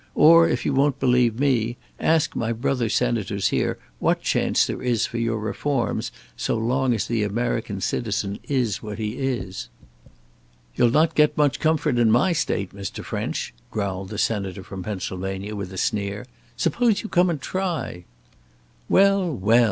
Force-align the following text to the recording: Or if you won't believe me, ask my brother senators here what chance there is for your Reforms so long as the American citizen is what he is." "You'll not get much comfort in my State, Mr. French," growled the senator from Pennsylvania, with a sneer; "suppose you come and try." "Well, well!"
Or 0.15 0.49
if 0.49 0.65
you 0.65 0.73
won't 0.73 0.99
believe 0.99 1.39
me, 1.39 1.77
ask 1.99 2.35
my 2.35 2.53
brother 2.53 2.89
senators 2.89 3.49
here 3.49 3.77
what 3.99 4.23
chance 4.23 4.65
there 4.65 4.81
is 4.81 5.05
for 5.05 5.19
your 5.19 5.37
Reforms 5.37 6.11
so 6.35 6.57
long 6.57 6.95
as 6.95 7.05
the 7.05 7.21
American 7.21 7.81
citizen 7.81 8.39
is 8.47 8.81
what 8.81 8.97
he 8.97 9.19
is." 9.19 9.69
"You'll 10.73 10.89
not 10.89 11.13
get 11.13 11.37
much 11.37 11.59
comfort 11.59 11.99
in 11.99 12.09
my 12.09 12.31
State, 12.33 12.73
Mr. 12.73 13.05
French," 13.05 13.53
growled 13.69 14.09
the 14.09 14.17
senator 14.17 14.63
from 14.63 14.81
Pennsylvania, 14.81 15.55
with 15.55 15.71
a 15.71 15.77
sneer; 15.77 16.25
"suppose 16.57 17.03
you 17.03 17.07
come 17.07 17.29
and 17.29 17.39
try." 17.39 18.05
"Well, 18.89 19.31
well!" 19.31 19.59